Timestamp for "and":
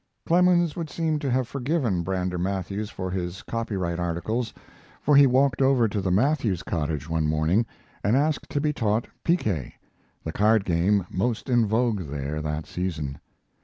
8.03-8.15